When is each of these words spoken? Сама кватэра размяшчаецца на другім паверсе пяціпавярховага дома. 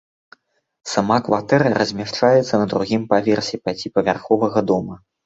Сама 0.93 1.17
кватэра 1.27 1.67
размяшчаецца 1.81 2.53
на 2.63 2.65
другім 2.71 3.05
паверсе 3.13 3.55
пяціпавярховага 3.67 4.59
дома. 4.73 4.95